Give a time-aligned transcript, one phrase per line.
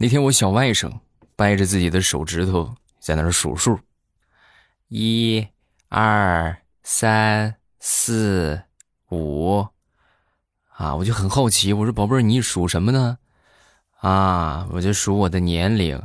[0.00, 1.00] 那天我小外甥
[1.34, 3.80] 掰着自己的手指头在那儿数数，
[4.86, 5.44] 一、
[5.88, 8.62] 二、三、四、
[9.10, 9.66] 五，
[10.68, 13.18] 啊，我就很好奇，我说宝贝儿，你数什么呢？
[13.96, 16.00] 啊，我就数我的年龄，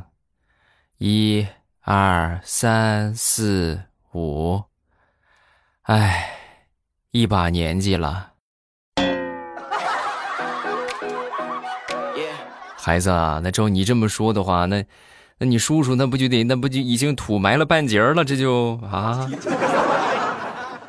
[0.98, 1.46] 一、
[1.82, 3.84] 二、三、四、
[4.14, 4.64] 五，
[5.84, 6.32] 哎，
[7.12, 8.33] 一把年纪了。
[12.86, 14.84] 孩子啊，那照你这么说的话，那，
[15.38, 18.26] 那你叔叔那不就得那不就已经土埋了半截了？
[18.26, 19.32] 这就啊，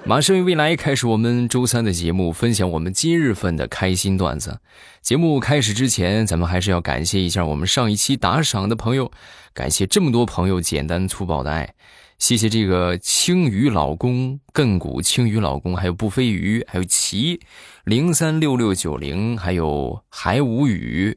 [0.05, 4.59] 马上与未来开始我们周三的节目，分享我们今日份的开心段子。
[5.03, 9.13] 节目开始之前，咱们还是要感谢一下我们上一期打赏的朋友，
[9.53, 11.75] 感谢这么多朋友简单粗暴的爱，
[12.19, 17.39] 谢谢这个青鱼老公、亘古青鱼老公，还有不飞鱼，还有齐
[17.85, 21.17] 零三六六九零，还有还无语。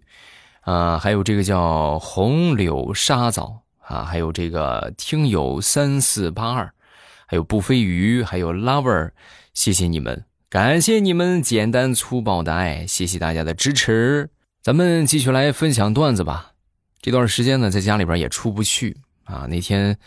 [0.67, 6.69] 啊，还有这个叫红柳沙枣啊，还有这个听友三四八二，
[7.25, 9.11] 还有不飞鱼，还有 lover，
[9.53, 14.29] 谢谢你们，感谢你们简单粗暴的爱，谢谢大家的支持。
[14.61, 16.51] 咱们继续来分享段子吧。
[17.01, 19.47] 这段时间呢，在家里边也出不去啊。
[19.49, 19.97] 那天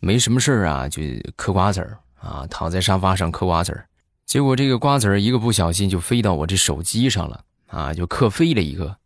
[0.00, 1.00] 没什么事啊，就
[1.36, 3.86] 嗑瓜子儿啊，躺在沙发上嗑瓜子儿，
[4.26, 8.96] 结果这个瓜子儿一个不小心就飞到我这手机上了啊，就嗑飞了一个。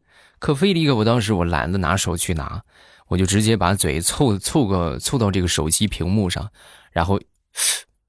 [0.44, 2.62] 可飞了一个，我当时我懒得拿手去拿，
[3.08, 6.50] 我就直接把嘴凑凑个凑到这个手机屏幕上，
[6.92, 7.18] 然后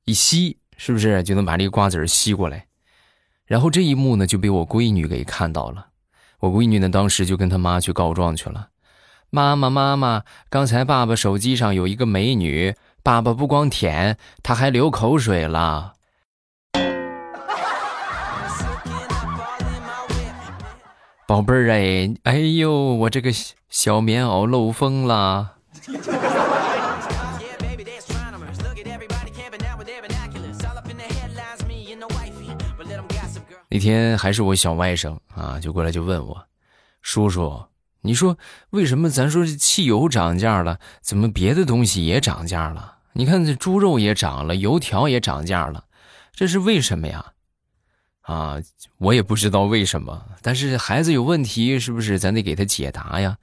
[0.04, 2.68] 一吸，是不是就能把这个瓜子吸过来？
[3.46, 5.88] 然后这一幕呢就被我闺女给看到了，
[6.42, 8.68] 我闺女呢当时就跟她妈去告状去了。
[9.30, 15.94] 妈妈妈妈，刚才爸爸手机上有一个美女，爸爸不光舔，他还流口水了。
[21.28, 23.32] 宝贝儿哎，哎呦，我这个
[23.68, 25.54] 小棉袄漏风了。
[33.68, 36.46] 那天还是我小外甥啊，就过来就问我，
[37.02, 37.66] 叔叔，
[38.02, 38.38] 你说
[38.70, 42.98] 为什么咱说这汽油涨价了，怎么别的东西也涨价了？
[43.14, 45.86] 你看这猪肉也涨了，油条也涨价了，
[46.34, 47.34] 这是为什么呀？
[48.26, 48.58] 啊，
[48.98, 53.38] 我也不知道为什么，但是孩子有问题，是不是咱得给他解答呀？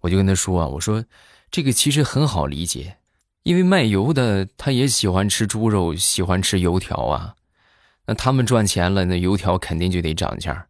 [0.00, 1.02] 我就跟他说啊，我说
[1.50, 2.98] 这个其实很好理解，
[3.42, 7.34] 因为卖油的他也喜欢吃猪肉，喜欢吃油条啊，
[8.04, 10.66] 那他们赚钱了，那油条肯定就得涨价。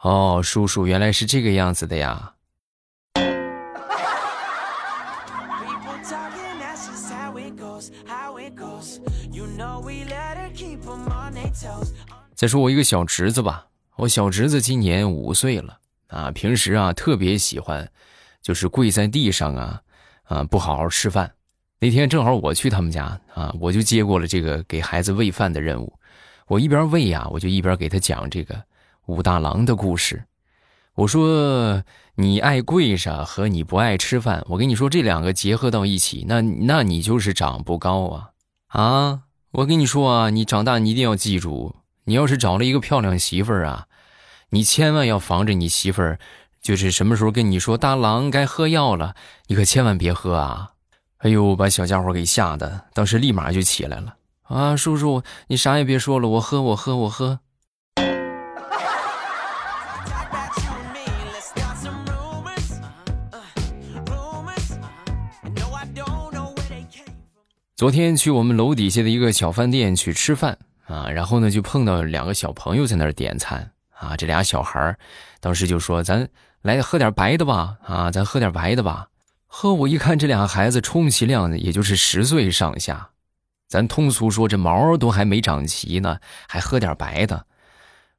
[0.00, 2.34] 哦，叔叔原来是这个样子的呀。
[12.42, 17.88] 再说我一个小侄子吧，我小侄子今年五岁了啊，平时啊特别喜欢，
[18.42, 19.80] 就是跪在地上啊，
[20.24, 21.34] 啊不好好吃饭。
[21.78, 25.96] 那天正好我去他们家啊，我就接过了这个给孩子喂饭的任务。
[26.48, 28.60] 我一边喂呀，我就一边给他讲这个
[29.06, 30.24] 武大郎的故事。
[30.94, 31.80] 我说
[32.16, 38.30] 你爱跪着和你不爱吃饭，我跟你说这两个结合到一起，那那你就是长不高啊
[38.66, 39.20] 啊！
[39.52, 41.76] 我跟你说啊，你长大你一定要记住。
[42.04, 43.86] 你要是找了一个漂亮媳妇儿啊，
[44.50, 46.18] 你千万要防着你媳妇儿，
[46.60, 49.14] 就是什么时候跟你说大郎该喝药了，
[49.46, 50.70] 你可千万别喝啊！
[51.18, 54.74] 哎呦，把小家伙给吓得，当时立马就起来了啊！
[54.74, 57.38] 叔叔，你啥也别说了，我喝，我喝，我喝。
[67.76, 70.58] 昨天去我们楼底下的一个小饭店去吃饭。
[70.92, 74.14] 啊，然后呢，就碰到两个小朋友在那儿点餐啊。
[74.14, 74.94] 这俩小孩
[75.40, 76.28] 当时就说：“咱
[76.60, 79.08] 来喝点白的吧，啊，咱喝点白的吧。”
[79.48, 83.08] 呵，我一看这俩孩子充其量也就是十岁上下，
[83.68, 87.46] 咱通俗说这毛都还没长齐呢，还喝点白的，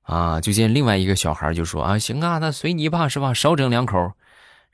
[0.01, 0.41] 啊。
[0.41, 3.35] 就见另外一个小孩就说：“啊，行啊，那随你吧，是吧？
[3.35, 4.13] 少整两口。”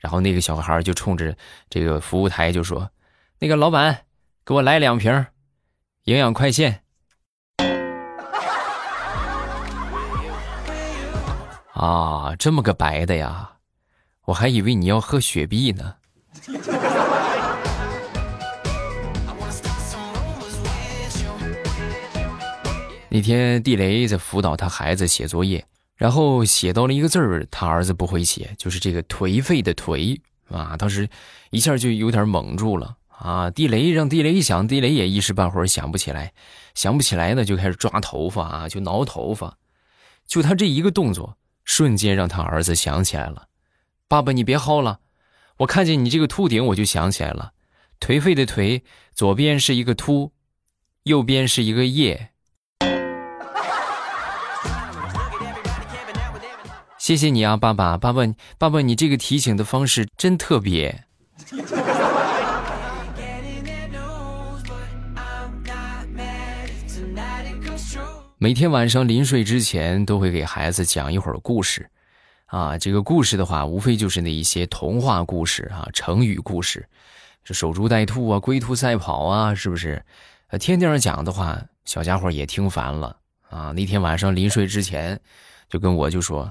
[0.00, 1.36] 然后那个小孩就冲着
[1.68, 2.90] 这个服务台就说
[3.40, 4.04] ：“那个老板，
[4.46, 5.26] 给我来两瓶
[6.04, 6.80] 营养快线。”
[11.72, 13.52] 啊，这么个白的呀，
[14.24, 15.94] 我还以为你要喝雪碧呢。
[23.12, 30.16] 那天地雷在辅导他孩子写作业，然后写到了一个字儿，他儿子不会写，就是这个颓废的颓
[30.48, 31.08] 啊，当时
[31.50, 33.50] 一下就有点懵住了啊。
[33.50, 36.32] 地雷让地雷一想，地雷也一时半会儿想不起来，
[36.74, 39.56] 想不起来呢，就开始抓头发啊，就挠头发，
[40.26, 41.36] 就他这一个动作。
[41.72, 43.46] 瞬间让他儿子想起来了，
[44.08, 44.98] 爸爸，你别薅了，
[45.58, 47.52] 我看见你这个秃顶，我就想起来了，
[48.00, 48.82] 颓废的颓，
[49.14, 50.32] 左边是一个秃，
[51.04, 52.30] 右边是一个叶。
[56.98, 58.26] 谢谢你啊，爸爸，爸爸，
[58.58, 61.04] 爸爸，你这个提醒的方式真特别。
[68.42, 71.90] 每天晚上临睡之前，都会给孩子讲一会儿故事，
[72.46, 76.88] 啊，这个故事的话，无非就是那一些童话故事啊，成语故事，
[77.44, 80.02] 这守株待兔啊，龟兔赛跑啊，是不是？
[80.46, 83.14] 呃，天天讲的话，小家伙也听烦了
[83.50, 83.72] 啊。
[83.72, 85.20] 那天晚上临睡之前，
[85.68, 86.50] 就跟我就说：“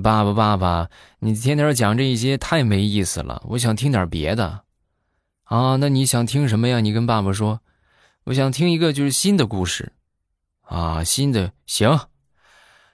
[0.00, 4.60] 爸爸，爸爸，你天天讲这些太没意思了，我想听点别的。”
[5.42, 6.78] 啊，那你想听什么呀？
[6.78, 7.62] 你跟爸爸说，
[8.26, 9.92] 我想听一个就是新的故事。
[10.70, 11.98] 啊，新的行，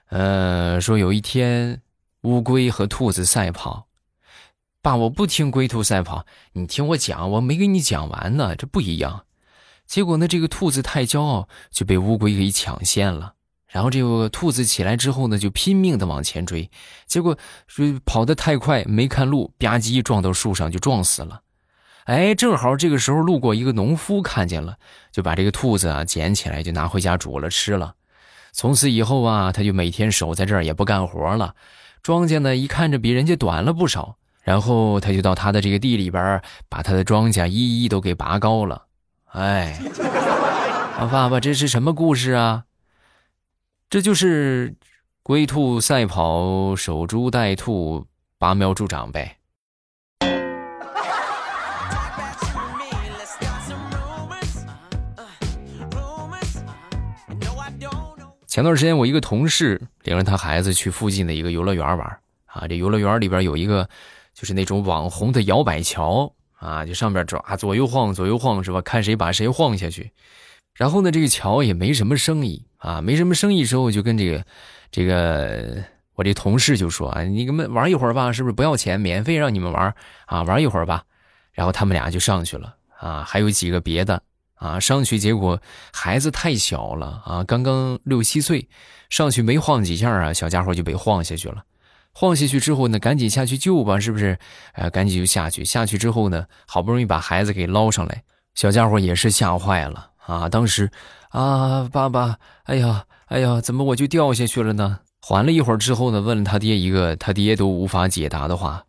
[0.09, 1.83] 呃，说有一天，
[2.21, 3.87] 乌龟和兔子赛跑，
[4.81, 9.25] 爸，我不听龟兔赛跑，你听我讲，我没给你讲完呢，这不一样。
[9.85, 13.35] 结果呢，这个兔子太骄傲，就被乌龟给抢先了。
[13.67, 16.71] 然后这个兔子起来之后呢，就拼命的往前追，
[17.05, 17.37] 结果
[17.67, 21.43] 是跑得太快，没看路，吧唧撞到树上就撞死了。
[22.07, 24.77] 哎，正好这个时候路过一个农夫，看见了，
[25.11, 27.95] 就把这个兔子啊捡起来，就拿回家煮了吃了。
[28.53, 31.53] 从此以后啊，他就每天守在这儿，也不干活了。
[32.01, 34.15] 庄稼呢，一看着比人家短了不少。
[34.41, 38.85] 然后他就到他的这个地里边，把他的庄稼一一都给拔高了。
[39.33, 39.77] 哎，
[40.97, 42.63] 啊，爸爸，这是什么故事啊？
[43.89, 44.73] 这就是
[45.21, 48.07] 龟兔赛跑，守株待兔，
[48.39, 49.36] 拔苗助长呗。
[58.57, 62.65] 前段时间，我一个同事领着他孩子去附近的一个游乐园玩啊。
[62.67, 63.87] 这游乐园里边有一个，
[64.33, 68.81] 就是那种网红的摇摆桥啊，就上边抓左右晃，左右晃是吧？
[68.81, 70.11] 看谁把谁晃下去。
[70.73, 74.43] 然后呢，这个桥也没什么生意啊，没什么生意之后，就跟这个
[74.89, 75.83] 这个
[76.15, 79.93] 我这同事就说啊，你们玩一会儿吧，是不是不要钱，免费让你们玩
[80.25, 80.41] 啊？
[80.41, 81.03] 玩一会儿吧。
[81.51, 84.19] 然后他们俩就上去了啊，还有几个别的。
[84.57, 85.61] 啊，上去结果
[85.93, 88.67] 孩子太小了啊，刚刚六七岁，
[89.09, 91.63] 上去没晃几下啊，小家伙就被晃下去了。
[92.13, 94.39] 晃下去之后呢，赶紧下去救吧，是不是？
[94.73, 95.63] 呃，赶紧就下去。
[95.63, 98.23] 下去之后呢，好不容易把孩子给捞上来，
[98.55, 100.49] 小家伙也是吓坏了啊。
[100.49, 100.89] 当时，
[101.29, 105.01] 啊，爸爸，哎呀，哎呀，怎么我就掉下去了呢？
[105.21, 108.85] 缓了一会儿之后呢，问了他爹一个他爹都无法解答的话：“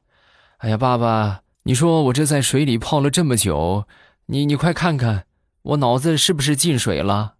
[0.59, 3.85] 哎呀，爸爸，你说我这在水里泡了这么久，
[4.27, 5.25] 你你快看看。”
[5.69, 7.35] 我脑子是不是进水了？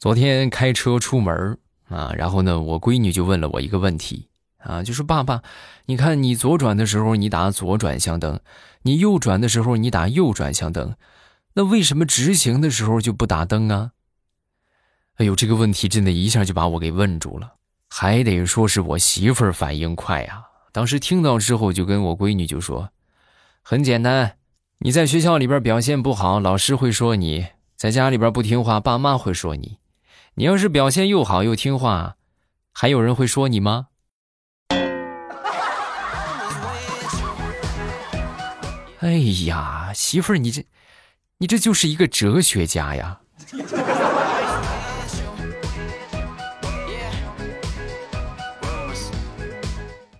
[0.00, 1.56] 昨天开车出门
[1.88, 5.42] 啊，然后呢，我闺女就问了我一个问题啊，就说：“爸爸，
[5.86, 8.40] 你看你左转的时候你打左转向灯，
[8.82, 10.96] 你右转的时候你打右转向灯，
[11.54, 13.92] 那为什么直行的时候就不打灯啊？”
[15.18, 17.54] 哎呦，这个问题真的一下就把我给问住了。
[17.88, 20.44] 还得说是我媳妇儿反应快呀！
[20.72, 22.90] 当时听到之后，就跟我闺女就说
[23.62, 24.36] ：“很简单，
[24.80, 27.46] 你在学校里边表现不好，老师会说你；
[27.76, 29.78] 在家里边不听话，爸妈会说你。
[30.34, 32.16] 你要是表现又好又听话，
[32.72, 33.86] 还有人会说你吗？”
[39.00, 39.12] 哎
[39.46, 40.66] 呀，媳妇儿，你这，
[41.38, 43.20] 你这就是一个哲学家呀！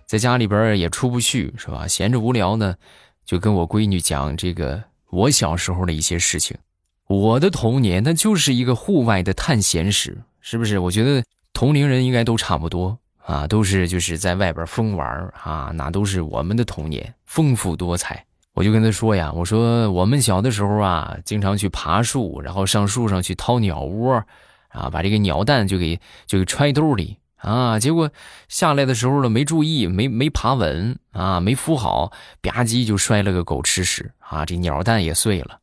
[0.09, 1.87] 在家里边也出不去，是吧？
[1.87, 2.75] 闲着无聊呢，
[3.23, 6.57] 就跟我闺女讲这个我小时候的一些事情。
[7.05, 10.79] 我的童年那就是一个户外的探险史，是不是？
[10.79, 11.23] 我觉得
[11.53, 18.25] 同龄人应该都差不多啊，都是就是在外边疯玩啊，那都是我们的童年，丰富多彩。
[18.55, 24.25] 我就跟他说呀，我说我们小的时候啊，经常去爬树，然后上树上去掏鸟窝，
[24.69, 27.17] 啊，把这个鸟蛋就给就给揣兜里。
[27.39, 27.79] 啊！
[27.79, 28.11] 结果
[28.47, 34.45] 下来的时候呢，没注意，没没爬稳啊，没扶好，吧唧就摔了个狗吃屎啊！
[34.45, 35.59] 这鸟蛋也碎了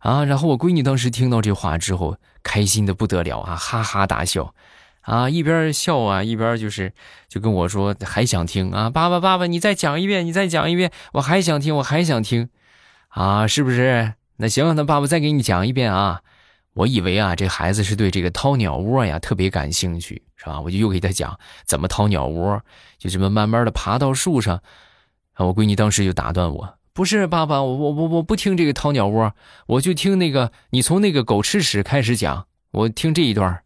[0.00, 0.24] 啊！
[0.24, 4.54] 然后我闺女当时听到这话之后，开心的不得了啊，哈哈大笑
[5.02, 6.92] 啊，一边笑啊，一边就是
[7.28, 12.48] 就跟我说还想听啊，爸爸爸爸，你再讲一遍，你再讲一遍，我还想听，我还想听
[13.08, 14.14] 啊，是不是？
[14.38, 16.22] 那行，那爸爸再给你讲一遍啊。
[16.78, 20.60] 我以为啊，这孩子是对这个掏鸟窝呀特别感兴趣，是吧？
[20.60, 22.62] 我就又给他讲怎么掏鸟窝，
[22.98, 24.62] 就这么慢慢的爬到树上。
[25.32, 25.46] 啊！
[25.46, 29.34] 我闺女当时就打断我：“不是爸爸，我我我我不听这个掏鸟窝，
[29.66, 33.60] 我就听那个你从那个狗吃屎开始讲，我听这一段。”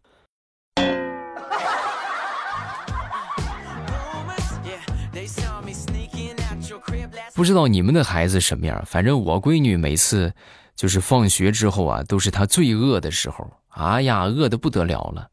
[7.35, 10.33] 不知道你们的孩子什么样，反正我闺女每次。
[10.75, 13.49] 就是放学之后啊，都是他最饿的时候。
[13.69, 15.29] 哎呀，饿得不得了了。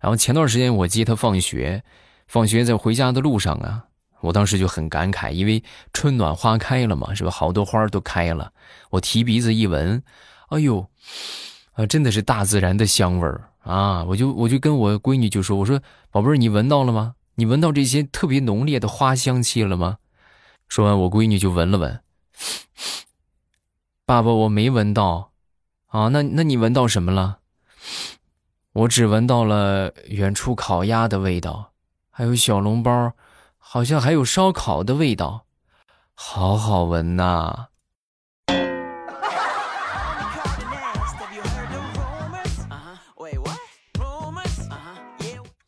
[0.00, 1.82] 然后前段时间我接他放学，
[2.26, 3.84] 放学在回家的路上啊，
[4.20, 7.30] 我当时就很感慨，因为春暖花开了嘛，是吧？
[7.30, 8.52] 好多花都开了。
[8.90, 10.02] 我提鼻子一闻，
[10.48, 10.88] 哎呦，
[11.72, 14.04] 啊，真的是大自然的香味儿啊！
[14.04, 17.14] 我就我就跟我闺女就说：“我说宝贝儿，你闻到了吗？
[17.36, 19.98] 你闻到这些特别浓烈的花香气了吗？”
[20.68, 22.00] 说完，我闺女就闻了闻，
[24.10, 25.30] 爸爸，我没闻到，
[25.86, 27.38] 啊，那那你闻到什么了？
[28.72, 31.70] 我只闻到了远处烤鸭的味道，
[32.10, 33.12] 还有小笼包，
[33.56, 35.44] 好像还有烧烤的味道，
[36.12, 37.68] 好好闻呐。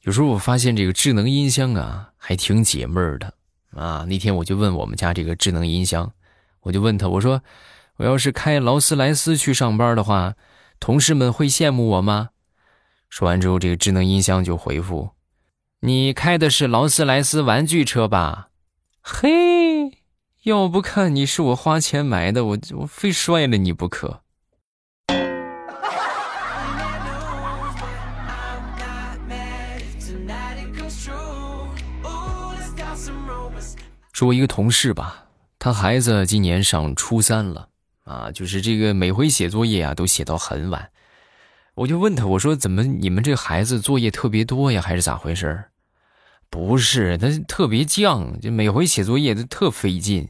[0.01, 3.33] 有时候我发现这个智能音箱啊，还挺解闷的。
[3.71, 6.13] 啊，那天我就问我们家这个智能音箱，
[6.63, 7.41] 我就问他，我说，
[7.99, 10.35] 我要是开劳斯莱斯去上班的话，
[10.81, 12.31] 同事们会羡慕我吗？
[13.09, 15.11] 说完之后，这个智能音箱就回复
[15.81, 18.49] ：“你开的是劳斯莱斯玩具车吧？
[19.03, 19.99] 嘿，
[20.45, 24.23] 要不看你是我花钱买的，我我非摔了你不可。”
[34.13, 35.27] 说我一个同事吧，
[35.59, 37.69] 他孩子今年上初三了，
[38.05, 40.91] 啊，就是这个每回写作业啊都写到很晚，
[41.75, 45.65] 我就问他，我说怎么你们这孩子作业特别多呀，还是咋回事
[46.51, 50.29] 不是，他特别犟，就每回写作业都特费劲，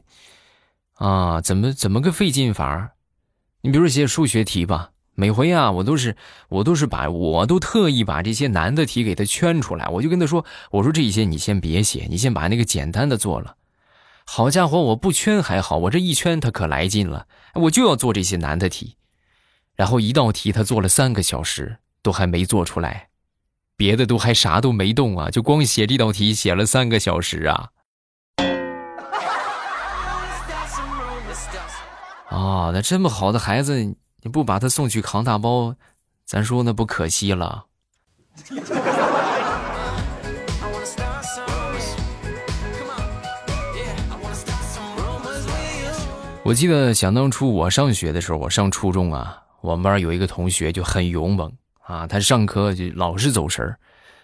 [0.93, 2.91] 啊，怎么怎么个费劲法
[3.61, 6.15] 你比如写数学题吧，每回啊我都是
[6.49, 13.55] 我都是把我都特意把这些难的题给他圈出来，我就跟他说，我说这一些你先别写，你先把那个简单的做了。
[14.25, 18.95] 好家伙，我不圈还好，我这一圈他可来劲了，我就要做这些难的题，
[19.75, 23.09] 然后一道题他做了三个小时都还没做出来，
[23.75, 27.69] 别的都还啥都没动啊，就光写这道题写了三个小时啊！
[32.29, 35.75] 啊，那这么好的孩子，你不把他送去扛大包，
[36.25, 37.65] 咱说那不可惜了。
[46.45, 53.79] 我记得想当初我上学的时候，我上初中啊，我们班有一个同学就很勇猛啊，他上课就老是走神儿，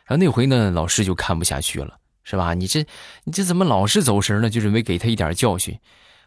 [0.05, 2.53] 然后那回呢，老师就看不下去了，是吧？
[2.53, 2.85] 你这
[3.23, 4.49] 你这怎么老是走神呢？
[4.49, 5.79] 就准备给他一点教训。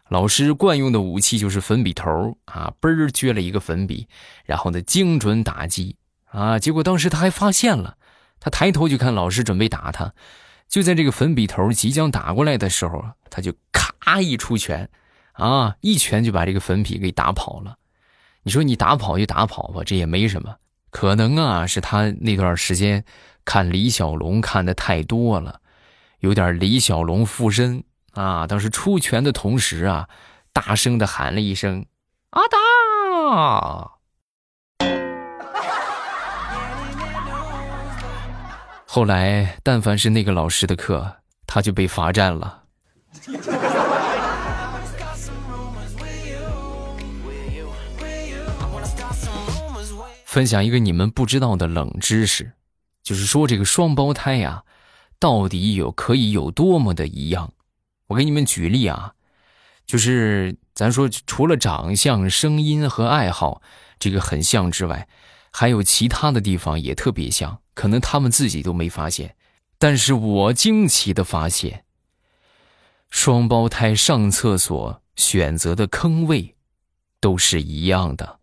[0.09, 4.07] 老师惯用的武器就是粉笔头啊，嘣儿撅了一个粉笔，
[4.45, 5.95] 然后呢精准打击
[6.25, 6.57] 啊。
[6.57, 7.97] 结果当时他还发现了，
[8.39, 10.11] 他抬头就看老师准备打他，
[10.67, 14.89] 就在这个粉笔头即将打过来的时候，他就咔一出拳。
[15.33, 15.75] 啊！
[15.81, 17.75] 一拳就把这个粉笔给打跑了。
[18.43, 20.55] 你说你打跑就打跑吧，这也没什么。
[20.89, 23.03] 可能啊，是他那段时间
[23.45, 25.59] 看李小龙看的太多了，
[26.19, 28.45] 有点李小龙附身啊。
[28.45, 30.07] 当时出拳的同时啊，
[30.51, 31.85] 大声的喊了一声
[32.31, 32.57] “阿达”。
[38.85, 41.15] 后来，但凡是那个老师的课，
[41.47, 42.62] 他就被罚站了。
[50.33, 52.53] 分享一个你们不知道的冷知识，
[53.03, 54.63] 就是说这个双胞胎呀，
[55.19, 57.53] 到底有可以有多么的一样？
[58.07, 59.13] 我给你们举例啊，
[59.85, 63.61] 就是咱说除了长相、声音和爱好
[63.99, 65.07] 这个很像之外，
[65.51, 69.35] 还有其他的地方也特别像，可能他们自己都没发现。
[69.77, 71.85] 但是我惊奇的发现，
[73.11, 76.55] 双胞胎上厕所选择的坑位
[77.19, 78.39] 都是一样的。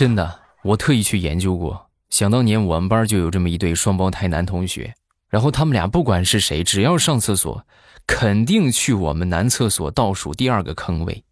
[0.00, 1.90] 真的，我特意去研究过。
[2.08, 4.94] 想当年我们班就有这么一对双胞胎男同学，
[5.28, 7.66] 然后他们俩不管是谁，只要上厕所，
[8.06, 11.22] 肯定去我们男厕所倒数第二个坑位，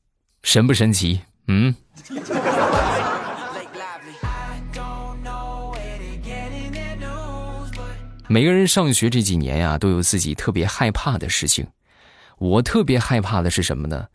[0.42, 1.22] 神不神奇？
[1.46, 1.74] 嗯。
[8.28, 11.66] 每个人上学这几年呀，都有自己特别害怕的事情。
[12.36, 14.08] 我特别害怕的是什么呢？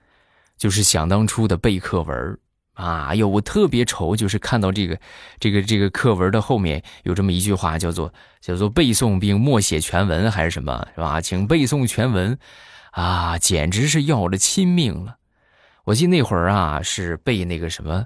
[0.60, 2.38] 就是想当初的背课文
[2.74, 5.00] 啊，哟，我特别愁，就是看到这个，
[5.40, 8.12] 这个，这个课文的后面有这么一句话，叫做
[8.42, 11.22] 叫做背诵并默写全文还是什么，是吧？
[11.22, 12.38] 请背诵全文，
[12.92, 15.18] 啊，简直是要了亲命了。
[15.84, 18.06] 我记得那会儿啊，是背那个什么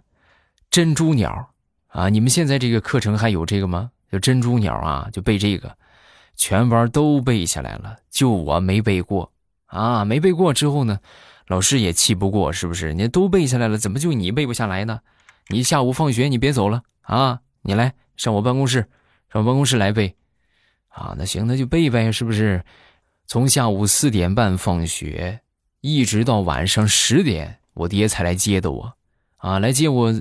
[0.69, 1.49] 珍珠鸟
[1.87, 3.91] 啊，你们现在这个课程还有这个吗？
[4.11, 5.77] 就珍珠鸟啊，就背这个，
[6.35, 9.31] 全班都背下来了，就我没背过
[9.67, 10.03] 啊！
[10.05, 10.99] 没背过之后呢，
[11.47, 12.93] 老师也气不过，是不是？
[12.93, 14.99] 你都背下来了，怎么就你背不下来呢？
[15.47, 17.39] 你下午放学你别走了啊！
[17.61, 18.81] 你来上我办公室，
[19.31, 20.15] 上我办公室来背。
[20.89, 22.63] 啊，那行，那就背呗，是不是？
[23.27, 25.41] 从下午四点半放学，
[25.81, 28.93] 一直到晚上十点，我爹才来接的我。
[29.37, 30.13] 啊，来接我，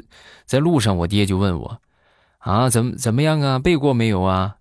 [0.45, 1.81] 在路上，我爹就问我
[2.39, 3.59] ：“啊，怎么怎么样啊？
[3.59, 4.57] 背过没有啊？”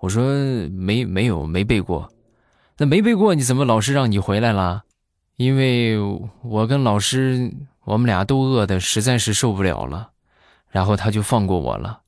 [0.00, 0.24] 我说
[0.72, 2.12] ：“没，没有，没背过。”
[2.76, 4.82] 那没背过，你怎么老师让你回来了？
[5.36, 5.98] 因为
[6.42, 7.52] 我跟老师，
[7.84, 10.10] 我们俩都饿的实在是受不了了，
[10.70, 12.00] 然后他就放过我了。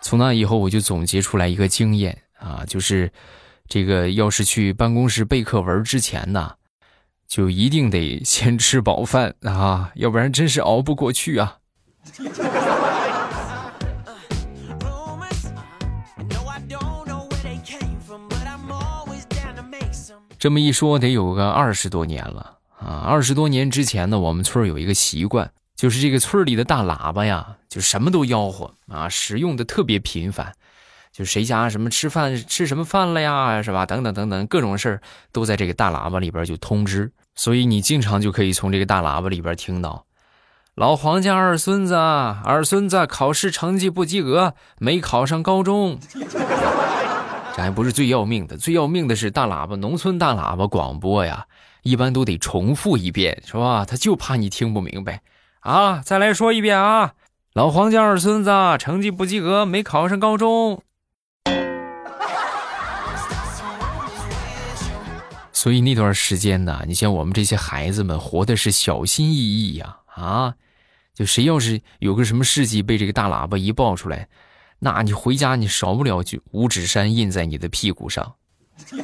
[0.00, 3.12] 从那以后，我就总结出来一个经验啊，就是
[3.66, 6.54] 这个要是去办公室背课文之前呢，
[7.26, 11.58] 就一定得先吃饱饭啊，要不然真是熬不过去啊。
[20.38, 23.04] 这么一说，得有个二十多年了啊！
[23.06, 25.50] 二十多年之前呢，我们村有一个习惯。
[25.74, 30.54] 就是这个村里的大喇叭呀，就什么都吆喝啊，使用的特别频繁。
[31.12, 33.84] 就谁家什么吃饭吃什么饭了呀，是吧？
[33.84, 35.00] 等等等等，各种事儿
[35.32, 37.12] 都在这个大喇叭里边就通知。
[37.34, 40.06] 所以你经常就可以从这个大喇叭里边听到
[40.74, 45.98] ：“老黄家二孙子，二孙子考试成绩不及格，没考上高中。”
[47.56, 51.46] 这还不是最要命的，最要命的是大喇叭，农村大喇叭广播呀，
[51.82, 53.86] 一般都得重复一遍，是吧？
[53.86, 55.22] 他就怕你听不明白。
[55.60, 56.02] 啊！
[56.04, 57.14] 再来说一遍啊！
[57.54, 60.82] 老黄家二孙子成绩不及格，没考上高中。
[65.50, 69.96] 所以那段时间呢，你像我们这些孩子们活的是小心翼翼呀！
[70.14, 70.54] 啊，
[71.14, 74.28] 就谁要是有个什么事迹被这个大喇叭一爆出来，
[74.78, 78.34] 那你回家你少不了就五指山印在你的屁股上。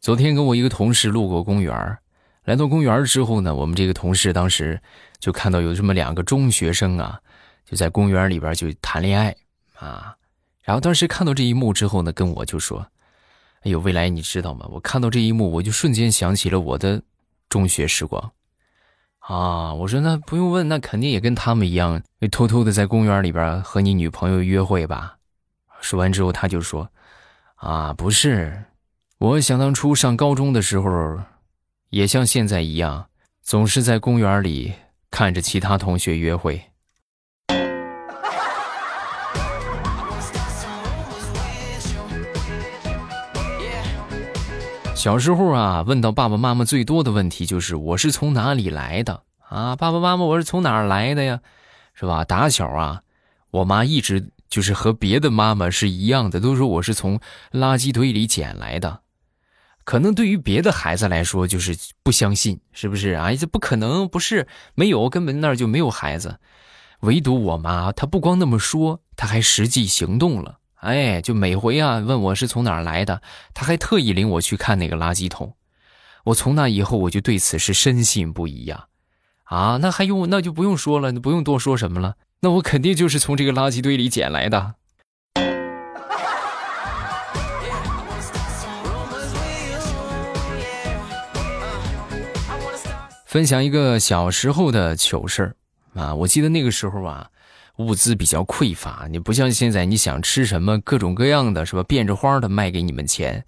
[0.00, 1.98] 昨天跟我一个同事路过公园
[2.44, 4.80] 来到公园之后呢，我们这个同事当时
[5.18, 7.20] 就看到有这么两个中学生啊，
[7.64, 9.36] 就在公园里边就谈恋爱
[9.74, 10.16] 啊。
[10.62, 12.84] 然后当时看到这一幕之后呢，跟我就说
[13.62, 14.66] ：“哎呦，未来你知道吗？
[14.70, 17.00] 我看到这一幕，我就瞬间想起了我的
[17.50, 18.32] 中学时光
[19.18, 25.18] 啊。”我说：“那不用问，那肯定也跟他们一样，偷偷的在公园里边和你女朋友约会吧？”
[25.82, 26.88] 说完之后，他就说
[27.56, 28.64] ：“啊，不是。”
[29.20, 31.20] 我想当初上高中的时候，
[31.90, 33.10] 也像现在一样，
[33.42, 34.72] 总是在公园里
[35.10, 36.69] 看着其他同学约会。
[45.00, 49.74] 小时候啊，问到爸爸妈妈最多的问题就是我是从哪里来的啊？
[49.74, 51.40] 爸爸妈妈，我是从哪儿来的呀？
[51.94, 52.22] 是吧？
[52.22, 53.00] 打小啊，
[53.50, 57.18] 我妈一直就是和别的妈妈是一样的，都说我是从
[57.50, 59.00] 垃圾堆里捡来的。
[59.84, 63.34] 可能对于别的孩子来说，就是不相信，是不是啊？
[63.34, 66.38] 这不可能，不是没有，根本那就没有孩子。
[67.00, 70.58] 唯独我妈，她不光那么说，她还实际行动了。
[70.80, 73.20] 哎，就每回啊问我是从哪儿来的，
[73.52, 75.54] 他还特意领我去看那个垃圾桶。
[76.24, 78.86] 我从那以后，我就对此是深信不疑呀。
[79.44, 82.14] 啊，那还用那就不用说了，不用多说什么了。
[82.40, 84.74] 那我肯定就是从这个垃圾堆里捡来的。
[93.26, 95.56] 分享一个小时候的糗事儿
[95.94, 96.14] 啊！
[96.14, 97.30] 我记得那个时候啊，
[97.80, 101.82] 物资比较匮乏，你不像现在，你想吃什么，各种各样的是吧？
[101.82, 103.44] 变着花的卖给你们钱。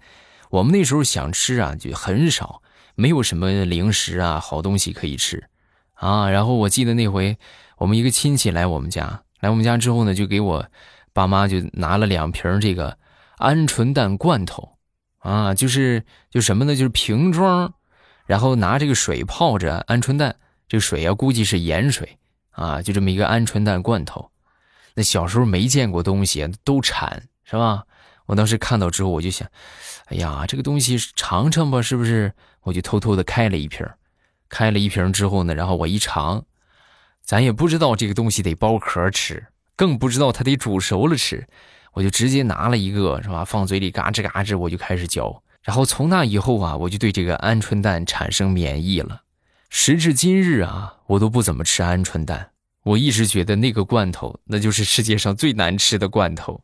[0.49, 2.61] 我们那时候想吃啊，就很少，
[2.95, 5.43] 没有什么零食啊，好东西可以吃
[5.93, 6.29] 啊。
[6.29, 7.37] 然后我记得那回，
[7.77, 10.65] 我们一个亲戚来我们家，来我们家之后呢，就给我
[11.13, 12.97] 爸妈就拿了两瓶这个
[13.37, 14.77] 鹌鹑蛋罐头
[15.19, 16.75] 啊，就是就什么呢？
[16.75, 17.73] 就是瓶装。
[18.25, 20.37] 然后拿这个水泡着鹌鹑蛋，
[20.69, 22.17] 这水啊估计是盐水
[22.53, 24.31] 啊，就这么一个鹌鹑蛋罐头。
[24.95, 27.83] 那小时候没见过东西，都馋是吧？
[28.25, 29.47] 我当时看到之后，我就想，
[30.05, 32.33] 哎呀，这个东西尝尝吧，是不是？
[32.61, 33.85] 我就偷偷的开了一瓶，
[34.47, 36.45] 开了一瓶之后呢，然后我一尝，
[37.21, 41.45] 咱也不知道这个东西得剥壳吃，更不知道它得煮熟了吃，
[41.91, 43.43] 我就直接拿了一个，是吧？
[43.43, 45.43] 放嘴里嘎吱嘎吱，我就开始嚼。
[45.61, 49.23] 然后从那以后啊，我就对这个鹌鹑蛋产生免疫了。
[49.69, 52.49] 时至今日啊，我都不怎么吃鹌鹑蛋。
[52.83, 56.59] 我一直觉得那个罐头，那就是世界上最难吃的罐头。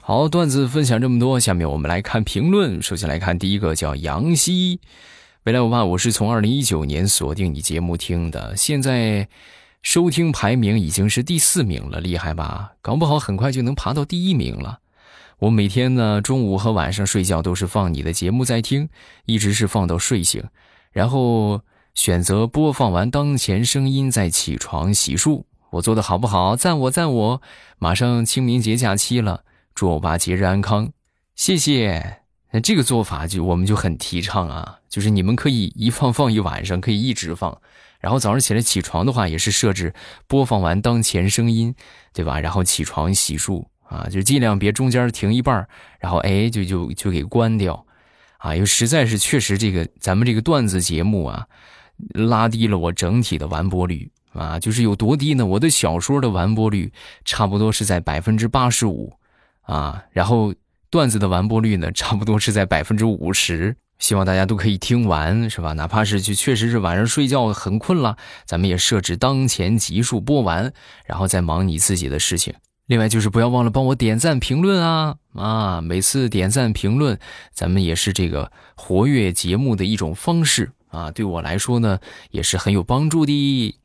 [0.00, 2.82] 好，段子分享这么多，下面我们来看评论。
[2.82, 4.80] 首先来看第一个，叫杨希。
[5.44, 9.28] 未来我爸，我是从二零一九年锁定你节目听的，现在
[9.82, 12.72] 收听排名已经是第四名了，厉害吧？
[12.80, 14.78] 搞不好很快就能爬到第一名了。
[15.42, 18.88] 我每天呢，中午和晚上睡觉都是放你的节目在听，
[19.26, 20.44] 一直是放到睡醒，
[20.92, 21.62] 然后
[21.94, 25.42] 选择播放完当前声音再起床洗漱。
[25.70, 26.54] 我做的好不好？
[26.54, 27.42] 赞我赞我！
[27.80, 29.42] 马上清明节假期了。
[29.74, 30.92] 祝我爸节日安康，
[31.34, 32.18] 谢谢。
[32.52, 37.60] 那这个做法就我们就很提倡啊，就是你们可以一放放一晚上，可以一直放。
[37.98, 39.92] 然后早上起来起床的话，也是设置
[40.28, 41.74] 播放完当前声音，
[42.12, 42.38] 对吧？
[42.38, 45.68] 然后起床洗漱啊，就尽量别中间停一半
[46.00, 47.84] 然后哎就就就给关掉，
[48.38, 51.46] 啊，因为实在是确实这个咱们这个段子节目啊，
[52.14, 55.44] 拉低了我整体的完播率啊，就是有多低呢？
[55.44, 56.90] 我的小说的完播率
[57.24, 59.12] 差不多是在百分之八十五。
[59.62, 60.52] 啊，然后
[60.90, 63.76] 段子的完播率呢，差不多是在百分之五十。
[64.00, 65.72] 希望大家都可以听完，是吧？
[65.74, 70.72] 哪怕是就确实是晚上睡觉很困了，咱们也设置当前集数播完，
[71.06, 72.52] 然后再忙你自己的事情。
[72.86, 75.80] 另外就是不要忘了帮我点赞评论啊啊！
[75.80, 77.18] 每次点赞评论，
[77.52, 81.10] 咱们也是这个活跃节目的一种方式啊。
[81.10, 83.78] 对我来说呢，也是很有帮助的。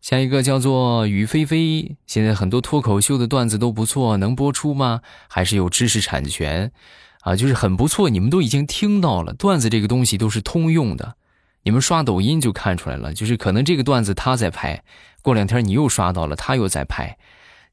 [0.00, 5.00] 下一个叫做雨霏霏，现在很多脱口秀的段子都不错，能播出吗？
[5.28, 6.72] 还是有知识产权？
[7.20, 9.32] 啊，就是很不错，你们都已经听到了。
[9.32, 11.14] 段子这个东西都是通用的，
[11.62, 14.82] 你们刷抖音就看出来了，就是可能这个段子他在拍，
[15.22, 17.16] 过两天你又刷到了，他又在拍，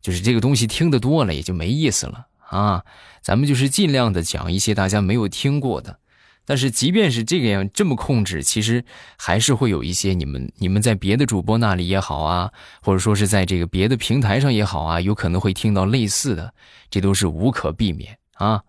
[0.02, 2.84] 就是这个东西听得多了也就没意思了啊。
[3.22, 6.00] 咱们就是尽量的讲一些大家没有听过的。
[6.44, 8.84] 但是即便是这个样这么控制，其实
[9.16, 16.54] 还是会有一些你们你们在别的主播那里也好啊，或者说是在这个别的平台上也好啊，有可能会听到类似的，
[16.90, 18.64] 这都是无可避免啊。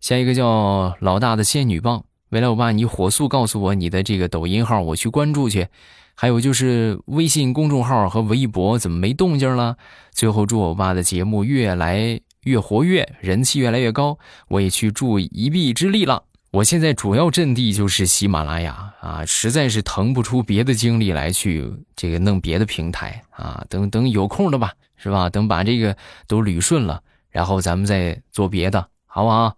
[0.00, 5.66] 下一个叫老大的仙女棒，未来我爸你火速告诉我你的这个抖音号，我去关注去。
[6.20, 9.76] 还有就是微信公众号和微博怎么没动静了？
[10.10, 16.24] 最后祝我爸的节目越来越活跃，人气越来越高，我也去助一臂之力了。
[16.50, 23.64] 我现在主要阵地就是喜马拉雅啊，实在是腾不出别的精力来去这个弄别的平台啊。
[23.70, 25.30] 等等有空的吧，是吧？
[25.30, 27.00] 等把这个都捋顺了，
[27.30, 29.54] 然后咱们再做别的，好不好？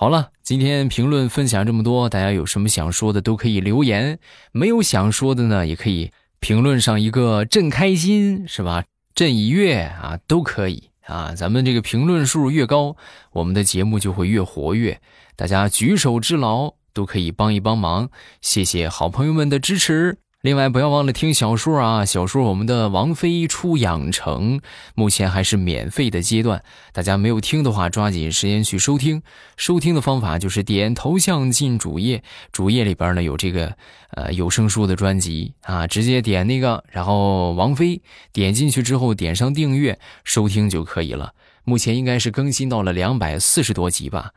[0.00, 4.20] 好了，今天评论分享这么多，大家有什么想说的都可以留言，
[4.52, 8.84] 没有想说的呢，也可以评论上一个朕开心，是吧？
[9.16, 11.34] 朕已阅啊，都可以啊。
[11.34, 12.94] 咱们这个评论数越高，
[13.32, 15.00] 我们的节目就会越活跃。
[15.34, 18.08] 大家举手之劳都可以帮一帮忙，
[18.40, 20.18] 谢谢好朋友们的支持。
[20.48, 22.06] 另外，不要忘了听小说啊！
[22.06, 24.62] 小说我们的王妃出养成，
[24.94, 26.64] 目前还是免费的阶段。
[26.94, 29.22] 大家没有听的话，抓紧时间去收听。
[29.58, 33.76] 收听的方法就是点头像进主页，主页里边呢有这个
[34.12, 38.00] 呃有声书的专辑啊，直接点那个，然后王菲
[38.32, 41.34] 点进去之后点上订阅收听就可以了。
[41.64, 44.30] 目前应该是更新到了两百四十多集吧。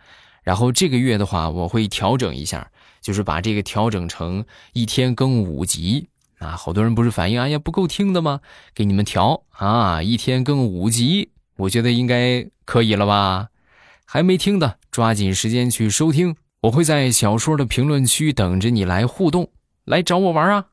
[0.43, 2.71] 然后这个月的话，我会调整一下，
[3.01, 6.07] 就是把这个调整成一天更五集
[6.39, 6.51] 啊。
[6.51, 8.39] 好多人不是反映，哎呀不够听的吗？
[8.73, 13.49] 给你们调啊，一天更五集，我觉得应该可以了吧？
[14.05, 16.35] 还没听的，抓紧时间去收听。
[16.61, 19.49] 我会在小说的评论区等着你来互动，
[19.85, 20.67] 来找我玩啊。